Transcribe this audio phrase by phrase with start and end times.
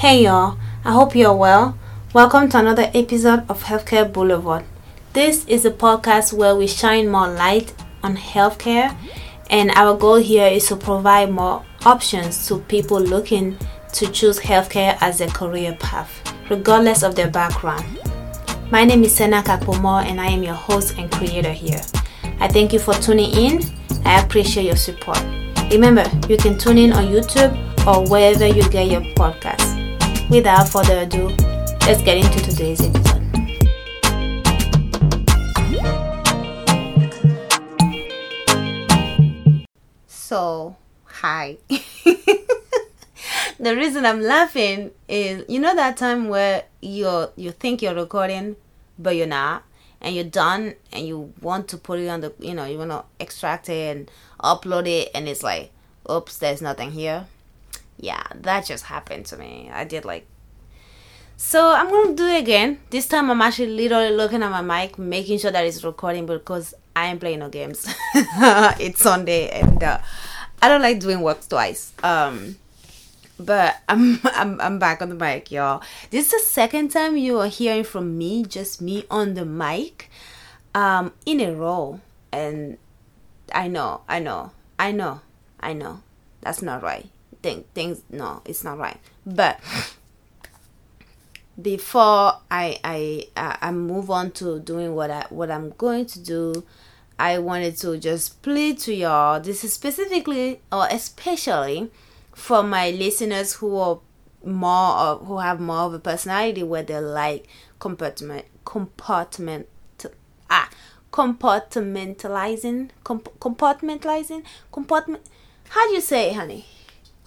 [0.00, 1.76] Hey y'all, I hope you're well.
[2.14, 4.64] Welcome to another episode of Healthcare Boulevard.
[5.12, 8.96] This is a podcast where we shine more light on healthcare,
[9.50, 13.58] and our goal here is to provide more options to people looking
[13.92, 16.10] to choose healthcare as a career path,
[16.48, 17.84] regardless of their background.
[18.70, 21.82] My name is Sena Kakpomo, and I am your host and creator here.
[22.40, 23.62] I thank you for tuning in.
[24.06, 25.22] I appreciate your support.
[25.70, 27.52] Remember, you can tune in on YouTube
[27.86, 29.79] or wherever you get your podcasts.
[30.30, 31.26] Without further ado,
[31.88, 33.20] let's get into today's episode.
[40.06, 41.58] So, hi.
[43.58, 48.54] the reason I'm laughing is you know that time where you you think you're recording
[49.00, 49.64] but you're not
[50.00, 52.92] and you're done and you want to put it on the you know you want
[52.92, 54.10] to extract it and
[54.40, 55.72] upload it and it's like
[56.08, 57.26] oops there's nothing here
[58.00, 59.70] yeah that just happened to me.
[59.72, 60.26] I did like
[61.36, 62.78] so i'm gonna do it again.
[62.90, 66.74] This time i'm actually literally looking at my mic making sure that it's recording because
[66.96, 67.86] i am playing no games.
[68.78, 69.98] It's sunday and uh,
[70.60, 71.92] i don't like doing work twice.
[72.02, 72.56] Um
[73.38, 75.82] but I'm, I'm I'm back on the mic, y'all.
[76.10, 80.10] This is the second time you are hearing from me, just me on the mic,
[80.74, 82.00] um, in a row,
[82.32, 82.76] and
[83.52, 85.20] I know, I know, I know,
[85.58, 86.02] I know,
[86.40, 87.06] that's not right.
[87.42, 88.98] Think things, no, it's not right.
[89.24, 89.60] But
[91.60, 96.64] before I I I move on to doing what I what I'm going to do,
[97.18, 99.40] I wanted to just plead to y'all.
[99.40, 101.90] This is specifically or especially
[102.34, 104.00] for my listeners who are
[104.44, 107.46] more of, who have more of a personality where they like
[107.78, 109.66] compartment compartment
[110.48, 110.68] ah
[111.12, 115.22] compartmentalizing comp- compartmentalizing compartment
[115.70, 116.64] how do you say it honey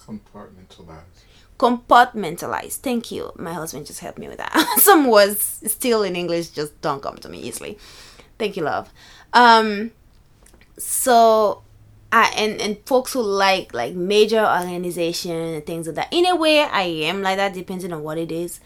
[0.06, 1.24] Compartmentalize.
[1.58, 2.76] compartmentalize.
[2.76, 3.32] Thank you.
[3.36, 4.76] My husband just helped me with that.
[4.78, 7.78] Some words still in english just don't come to me easily.
[8.38, 8.92] Thank you love.
[9.32, 9.92] Um
[10.78, 11.62] so
[12.12, 16.36] I, and and folks who like like major organization and things like that in a
[16.36, 18.60] way i am like that depending on what it is.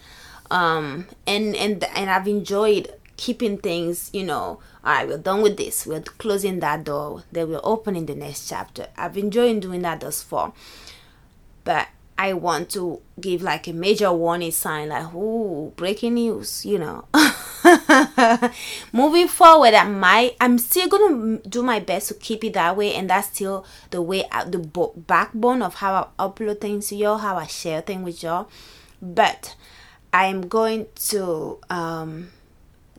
[0.51, 5.57] Um and and and i've enjoyed keeping things you know all right we're done with
[5.57, 5.85] this.
[5.85, 7.23] We're closing that door.
[7.31, 8.87] Then we're opening the next chapter.
[8.97, 10.53] I've enjoyed doing that thus far
[11.69, 11.87] but
[12.17, 17.05] I want to give like a major warning sign, like, ooh, breaking news, you know.
[18.91, 22.95] Moving forward, I might, I'm still gonna do my best to keep it that way,
[22.95, 24.57] and that's still the way, the
[24.97, 28.49] backbone of how I upload things to y'all, how I share things with y'all.
[28.99, 29.55] But
[30.11, 32.31] I'm going to um,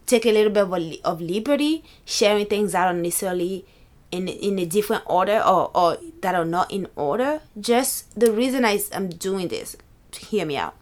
[0.07, 3.67] take a little bit of, of liberty sharing things that don't necessarily
[4.11, 7.41] in in a different order or or that are not in order.
[7.59, 9.77] Just the reason I, i'm doing this
[10.17, 10.75] hear me out.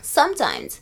[0.00, 0.80] Sometimes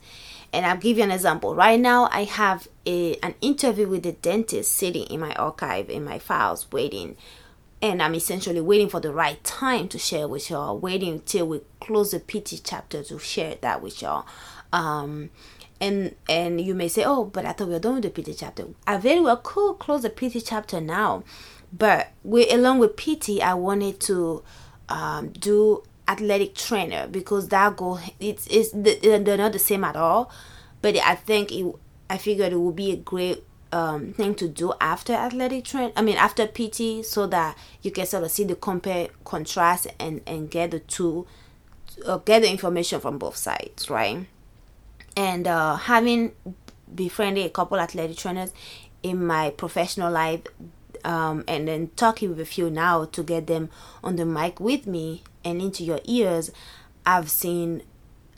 [0.53, 1.55] and i'll give you an example.
[1.55, 6.05] Right now i have a an interview with the dentist sitting in my archive in
[6.05, 7.17] my files waiting.
[7.83, 11.61] And i'm essentially waiting for the right time to share with y'all waiting till we
[11.81, 14.27] close the pt chapter to share that with y'all.
[14.73, 15.31] Um
[15.81, 18.39] and and you may say oh but i thought we were done with the pt
[18.39, 18.67] chapter.
[18.87, 21.25] I very well could close the pt chapter now
[21.73, 24.43] but we along with pt i wanted to
[24.89, 30.31] um, do athletic trainer because that goal it's, it's they're not the same at all
[30.83, 31.65] but i think it
[32.09, 36.03] i figured it would be a great um, thing to do after athletic train i
[36.03, 40.51] mean after pt so that you can sort of see the compare contrast and and
[40.51, 41.25] get the two
[42.05, 44.27] uh, get the information from both sides right
[45.17, 46.33] and uh, having
[46.95, 48.53] befriended a couple athletic trainers
[49.03, 50.43] in my professional life
[51.05, 53.71] um, and then talking with a few now to get them
[54.05, 56.51] on the mic with me and into your ears
[57.07, 57.83] i've seen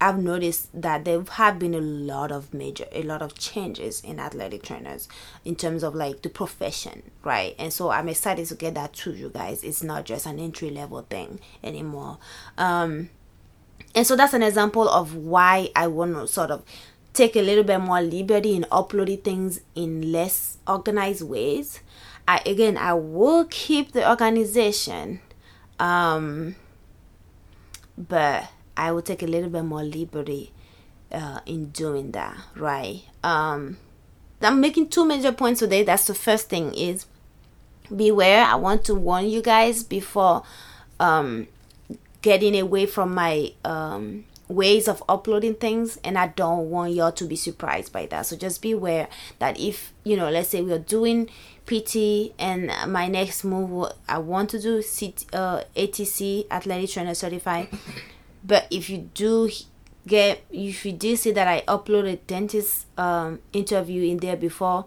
[0.00, 4.20] i've noticed that there have been a lot of major a lot of changes in
[4.20, 5.08] athletic trainers
[5.44, 7.54] in terms of like the profession right?
[7.58, 9.64] And so i'm excited to get that to you guys.
[9.64, 12.18] It's not just an entry level thing anymore.
[12.58, 13.10] Um
[13.94, 16.62] and so that's an example of why I want to sort of
[17.12, 21.80] take a little bit more liberty in uploading things in less organized ways.
[22.26, 25.20] I again I will keep the organization
[25.78, 26.54] um
[27.98, 30.52] but I will take a little bit more liberty
[31.10, 33.02] uh, in doing that, right?
[33.22, 33.76] Um
[34.40, 35.82] I'm making two major points today.
[35.82, 37.06] That's the first thing is
[37.94, 38.44] beware.
[38.44, 40.44] I want to warn you guys before
[40.98, 41.48] um
[42.22, 47.24] getting away from my um, ways of uploading things and i don't want y'all to
[47.24, 49.08] be surprised by that so just be aware
[49.38, 51.28] that if you know let's say we're doing
[51.64, 57.68] pt and my next move i want to do CT, uh, atc athletic trainer certified
[58.44, 59.48] but if you do
[60.06, 64.86] get if you do see that I uploaded dentist um, interview in there before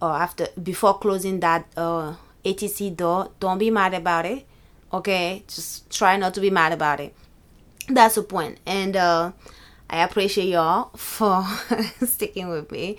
[0.00, 2.14] or after before closing that uh,
[2.44, 4.46] ATC door, don't be mad about it.
[4.92, 7.14] Okay, just try not to be mad about it.
[7.88, 9.32] That's the point, and uh,
[9.88, 11.44] I appreciate y'all for
[12.04, 12.98] sticking with me.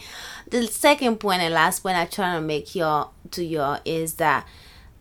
[0.50, 4.48] The second point and last point I try to make y'all to y'all is that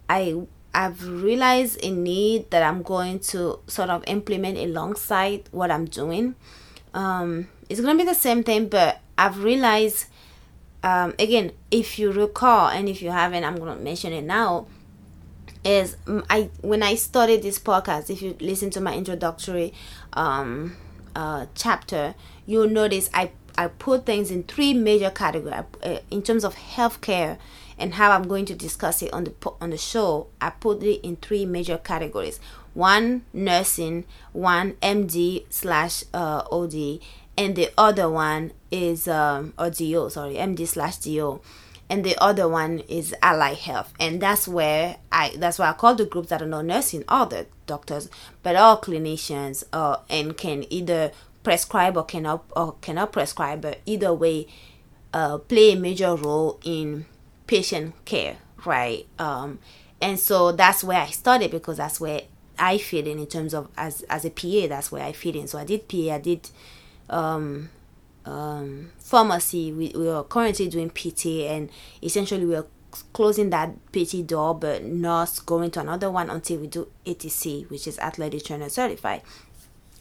[0.09, 5.85] I I've realized a need that I'm going to sort of implement alongside what I'm
[5.85, 6.35] doing.
[6.95, 10.07] Um, it's gonna be the same thing, but I've realized
[10.83, 14.67] um, again, if you recall, and if you haven't, I'm gonna mention it now.
[15.65, 15.97] Is
[16.29, 19.73] I when I started this podcast, if you listen to my introductory
[20.13, 20.77] um,
[21.15, 22.15] uh, chapter,
[22.47, 27.39] you'll notice I I put things in three major categories uh, in terms of healthcare
[27.79, 30.29] and how I'm going to discuss it on the on the show.
[30.41, 32.41] I put it in three major categories:
[32.75, 37.01] one nursing, one MD slash uh, OD,
[37.37, 41.41] and the other one is um, or DO, sorry, MD slash DO,
[41.93, 45.95] and the other one is allied health, and that's where I that's why I call
[45.95, 48.09] the groups that are not nursing all the doctors,
[48.43, 51.13] but all clinicians, uh, and can either
[51.43, 54.47] prescribe or cannot or cannot prescribe, but either way,
[55.13, 57.05] uh, play a major role in
[57.47, 59.07] patient care, right?
[59.19, 59.59] Um,
[60.01, 62.23] and so that's where I started because that's where
[62.59, 64.67] I fit in in terms of as as a PA.
[64.67, 65.47] That's where I fit in.
[65.47, 66.15] So I did PA.
[66.15, 66.49] I did
[67.11, 67.69] um,
[68.25, 69.73] um, pharmacy.
[69.73, 71.71] We we are currently doing PT, and
[72.03, 72.67] essentially we are
[73.13, 77.87] closing that PT door, but not going to another one until we do ATC, which
[77.87, 79.23] is Athletic Trainer Certified.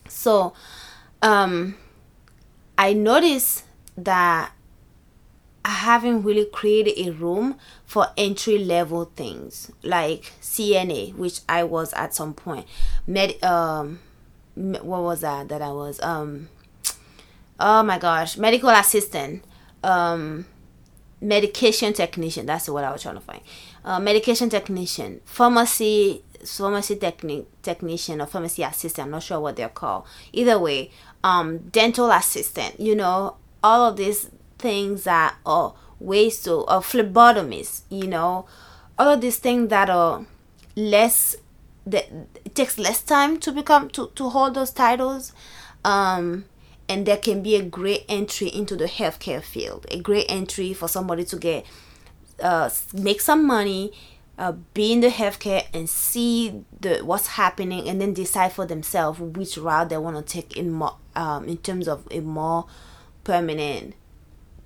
[0.07, 0.53] So,
[1.21, 1.77] um,
[2.77, 3.63] I noticed
[3.97, 4.51] that
[5.63, 11.94] I haven't really created a room for entry level things like CNA, which I was
[11.94, 12.65] at some point.
[13.06, 14.00] Med um,
[14.56, 16.50] what was that that I was um,
[17.61, 19.43] oh my gosh, medical assistant,
[19.83, 20.45] um,
[21.21, 22.45] medication technician.
[22.45, 23.41] That's what I was trying to find.
[23.85, 29.05] Uh, medication technician, pharmacy, pharmacy technic technician or pharmacy assistant.
[29.05, 30.05] I'm not sure what they're called.
[30.33, 30.91] Either way,
[31.23, 32.79] um, dental assistant.
[32.79, 38.45] You know, all of these things that are ways to or phlebotomies you know
[38.97, 40.25] all of these things that are
[40.75, 41.35] less
[41.85, 42.05] that
[42.45, 45.31] it takes less time to become to, to hold those titles
[45.85, 46.45] um
[46.88, 50.88] and there can be a great entry into the healthcare field a great entry for
[50.88, 51.66] somebody to get
[52.42, 53.92] uh make some money
[54.38, 59.19] uh, be in the healthcare and see the what's happening and then decide for themselves
[59.19, 62.66] which route they want to take in more um, in terms of a more
[63.24, 63.94] permanent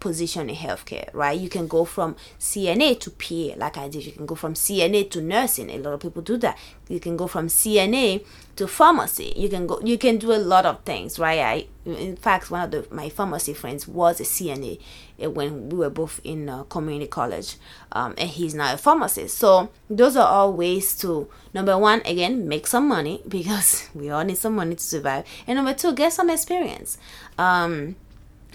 [0.06, 1.38] position in healthcare, right?
[1.38, 4.06] You can go from CNA to PA, like I did.
[4.06, 5.72] You can go from CNA to nursing.
[5.72, 6.56] A lot of people do that.
[6.88, 8.24] You can go from CNA
[8.58, 9.34] to pharmacy.
[9.36, 9.80] You can go.
[9.84, 11.40] You can do a lot of things, right?
[11.40, 14.80] I, in fact, one of the, my pharmacy friends was a CNA
[15.18, 17.56] eh, when we were both in uh, community college,
[17.92, 19.40] um, and he's now a pharmacist.
[19.40, 24.24] So those are all ways to number one, again, make some money because we all
[24.24, 27.00] need some money to survive, and number two, get some experience.
[27.40, 27.96] Um,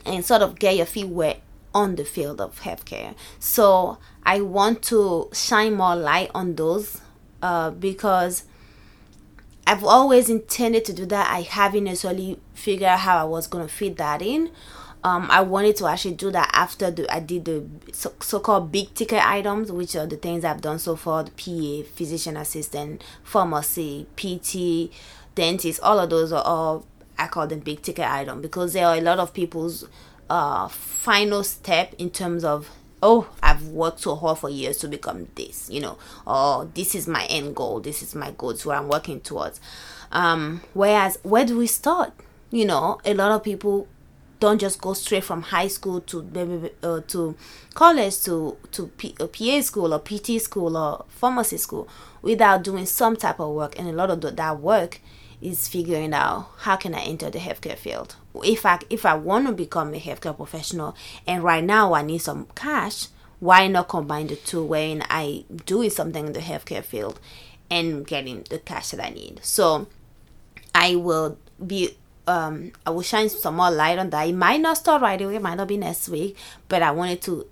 [0.05, 1.41] and sort of get your feet wet
[1.75, 3.15] on the field of healthcare.
[3.39, 7.01] So I want to shine more light on those
[7.43, 8.45] uh, because
[9.67, 11.31] I've always intended to do that.
[11.31, 14.51] I haven't necessarily figured out how I was going to fit that in.
[15.03, 18.93] Um, I wanted to actually do that after the, I did the so, called big
[18.93, 24.07] ticket items, which are the things I've done so far the PA, physician assistant, pharmacy,
[24.17, 24.93] PT,
[25.35, 26.85] dentist, all of those are all
[27.21, 29.87] I call them big ticket item because there are a lot of people's
[30.31, 32.71] uh, final step in terms of
[33.03, 37.07] oh I've worked so hard for years to become this, you know, or this is
[37.07, 39.61] my end goal, this is my goals where I'm working towards.
[40.13, 42.13] Um, whereas where do we start?
[42.51, 43.87] You know, a lot of people
[44.41, 47.37] don't just go straight from high school to uh, to
[47.75, 51.87] college to to P, uh, PA school or PT school or pharmacy school
[52.23, 55.01] without doing some type of work, and a lot of that work
[55.41, 58.17] is figuring out how can I enter the healthcare field.
[58.45, 60.95] If I if I want to become a healthcare professional
[61.27, 65.91] and right now I need some cash, why not combine the two when I doing
[65.91, 67.19] something in the healthcare field
[67.71, 69.41] and getting the cash that I need.
[69.43, 69.87] So
[70.75, 74.29] I will be um I will shine some more light on that.
[74.29, 76.37] It might not start right away, it might not be next week,
[76.69, 77.47] but I wanted to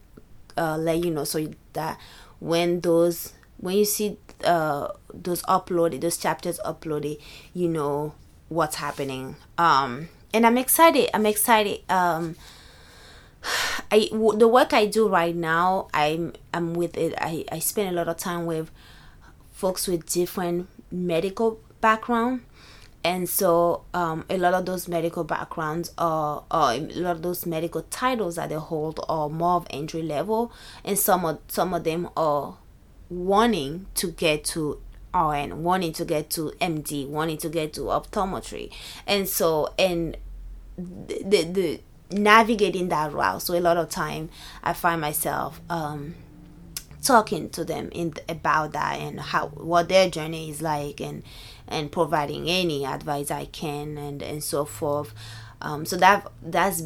[0.57, 1.99] uh, let you know so that
[2.40, 7.21] when those when you see uh, those uploaded, those chapters uploaded,
[7.54, 8.14] you know
[8.49, 9.37] what's happening.
[9.57, 11.11] Um, and I'm excited.
[11.14, 11.80] I'm excited.
[11.90, 12.37] Um,
[13.90, 17.14] I w- the work I do right now, I'm I'm with it.
[17.18, 18.71] I I spend a lot of time with
[19.52, 22.42] folks with different medical background,
[23.04, 27.47] and so um, a lot of those medical backgrounds or, or a lot of those
[27.47, 30.52] medical titles that they hold are more of entry level
[30.85, 32.57] and some of some of them are
[33.11, 34.81] wanting to get to
[35.15, 38.71] RN, wanting to get to MD, wanting to get to optometry,
[39.07, 40.17] and so and
[40.77, 43.43] the the, navigating that route.
[43.43, 44.31] So a lot of time
[44.62, 46.15] I find myself um,
[47.03, 51.23] talking to them in about that and how what their journey is like and
[51.67, 55.15] and providing any advice I can and and so forth.
[55.61, 56.83] Um, so that that's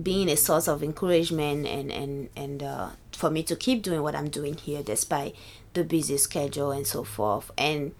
[0.00, 4.14] being a source of encouragement and and and uh, for me to keep doing what
[4.14, 5.34] I'm doing here despite
[5.74, 7.50] the busy schedule and so forth.
[7.58, 7.94] And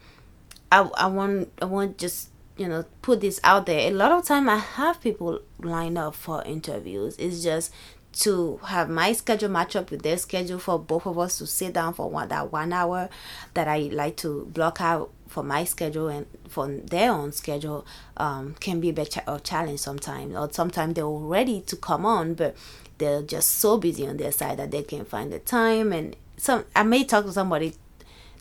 [0.73, 3.89] I I want I want just you know put this out there.
[3.89, 7.17] A lot of time I have people line up for interviews.
[7.19, 7.73] It's just
[8.21, 11.73] to have my schedule match up with their schedule for both of us to sit
[11.75, 13.09] down for one that one hour
[13.55, 17.85] that I like to block out for my schedule and for their own schedule
[18.17, 22.35] um, can be a bit a challenge sometimes or sometimes they're ready to come on
[22.35, 22.57] but
[22.99, 26.65] they're just so busy on their side that they can't find the time and some
[26.77, 27.73] I may talk to somebody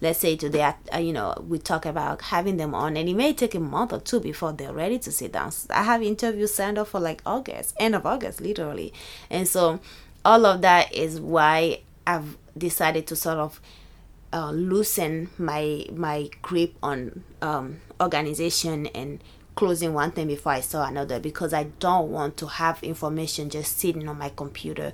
[0.02, 3.32] let's say today uh, you know we talk about having them on and it may
[3.34, 5.54] take a month or two before they're ready to sit down.
[5.70, 8.94] I have interviews signed up for like august end of august literally.
[9.30, 9.80] And so
[10.26, 13.62] all of that is why i've decided to sort of
[14.34, 19.24] uh, loosen my my grip on um, organization and
[19.56, 23.78] closing one thing before I saw another because I don't want to have information just
[23.78, 24.94] sitting on my computer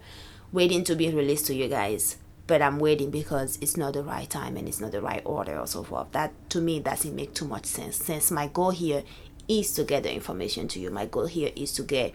[0.52, 2.18] waiting to be released to you guys
[2.50, 5.60] but I'm waiting because it's not the right time and it's not the right order
[5.60, 6.12] or so forth.
[6.14, 9.04] That to me doesn't make too much sense since my goal here
[9.48, 10.90] is to get the information to you.
[10.90, 12.12] My goal here is to get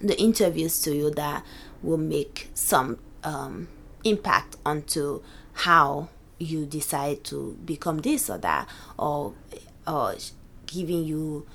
[0.00, 1.44] the interviews to you that
[1.82, 3.66] will make some um,
[4.04, 5.20] impact onto
[5.52, 9.34] how you decide to become this or that or
[9.86, 10.14] or
[10.66, 11.46] giving you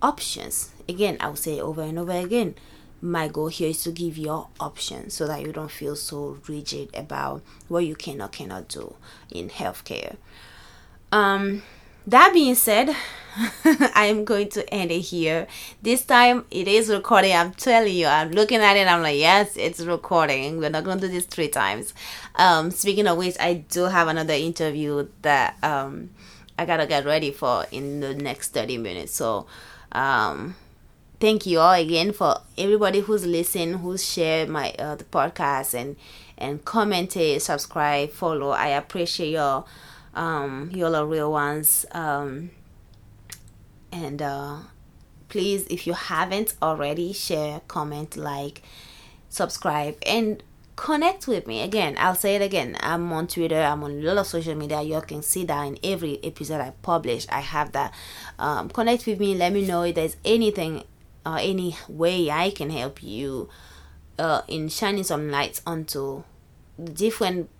[0.00, 2.54] options again i'll say over and over again
[3.00, 6.90] my goal here is to give you options so that you don't feel so rigid
[6.94, 8.94] about what you can or cannot do
[9.30, 10.16] in healthcare.
[11.12, 11.62] Um,
[12.06, 12.94] that being said,
[13.94, 15.46] I am going to end it here.
[15.82, 17.34] This time it is recording.
[17.34, 18.88] I'm telling you, I'm looking at it.
[18.88, 20.58] I'm like, yes, it's recording.
[20.58, 21.94] We're not going to do this three times.
[22.34, 26.10] Um, speaking of which, I do have another interview that um,
[26.58, 29.14] I gotta get ready for in the next 30 minutes.
[29.14, 29.46] So,
[29.92, 30.56] um,
[31.20, 35.96] thank you all again for everybody who's listened, who's shared my uh, the podcast and
[36.36, 38.50] and commented, subscribe, follow.
[38.50, 39.66] I appreciate y'all.
[40.14, 41.84] Um, y'all are real ones.
[41.92, 42.50] Um,
[43.90, 44.58] and uh,
[45.28, 48.62] please, if you haven't already, share, comment, like,
[49.28, 50.42] subscribe, and
[50.76, 54.16] connect with me again i'll say it again i'm on twitter i'm on a lot
[54.16, 57.92] of social media you can see that in every episode i publish i have that
[58.38, 60.84] um, connect with me let me know if there's anything
[61.24, 63.48] uh, any way I can help you
[64.18, 66.24] uh, in shining some lights onto
[66.92, 67.50] different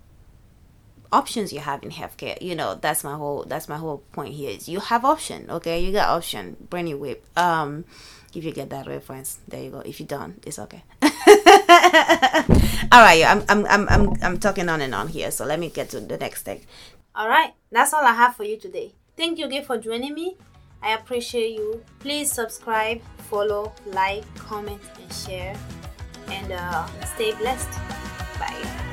[1.11, 2.39] options you have in healthcare.
[2.41, 5.79] You know, that's my whole that's my whole point here is you have option, okay?
[5.79, 6.57] You got option.
[6.69, 7.25] Brainy whip.
[7.37, 7.85] Um
[8.35, 9.79] if you get that reference, there you go.
[9.79, 10.83] If you don't, it's okay.
[11.01, 11.09] all
[13.01, 15.89] right, I'm, I'm I'm I'm I'm talking on and on here, so let me get
[15.91, 16.65] to the next thing.
[17.15, 18.93] All right, that's all I have for you today.
[19.17, 20.37] Thank you again for joining me.
[20.81, 21.83] I appreciate you.
[21.99, 25.55] Please subscribe, follow, like, comment, and share.
[26.27, 27.69] And uh, stay blessed.
[28.39, 28.88] Bye.